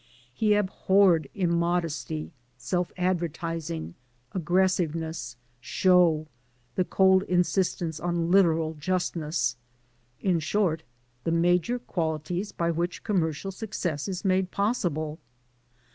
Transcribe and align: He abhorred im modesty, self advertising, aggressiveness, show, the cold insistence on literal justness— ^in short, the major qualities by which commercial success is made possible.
He 0.33 0.55
abhorred 0.55 1.29
im 1.35 1.51
modesty, 1.53 2.31
self 2.57 2.91
advertising, 2.97 3.93
aggressiveness, 4.31 5.37
show, 5.59 6.25
the 6.73 6.83
cold 6.83 7.21
insistence 7.25 7.99
on 7.99 8.31
literal 8.31 8.73
justness— 8.73 9.57
^in 10.25 10.41
short, 10.41 10.81
the 11.23 11.31
major 11.31 11.77
qualities 11.77 12.51
by 12.51 12.71
which 12.71 13.03
commercial 13.03 13.51
success 13.51 14.07
is 14.07 14.25
made 14.25 14.49
possible. 14.49 15.19